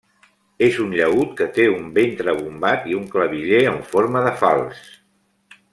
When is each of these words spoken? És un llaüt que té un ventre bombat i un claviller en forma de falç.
És 0.67 0.77
un 0.83 0.95
llaüt 0.99 1.35
que 1.41 1.47
té 1.57 1.67
un 1.73 1.85
ventre 1.97 2.35
bombat 2.39 2.87
i 2.93 2.97
un 3.01 3.07
claviller 3.13 3.61
en 3.75 3.79
forma 3.93 4.25
de 4.29 4.33
falç. 4.45 4.81